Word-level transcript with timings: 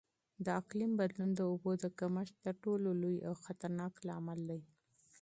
د 0.45 0.47
اقلیم 0.61 0.91
بدلون 0.99 1.29
د 1.35 1.39
اوبو 1.49 1.71
د 1.83 1.85
کمښت 1.99 2.35
تر 2.45 2.53
ټولو 2.63 2.87
لوی 3.01 3.17
او 3.27 3.33
خطرناک 3.45 3.93
لامل 4.07 4.39
دی. 4.49 4.61